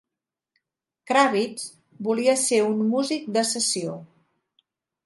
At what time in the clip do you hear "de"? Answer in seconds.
3.39-3.47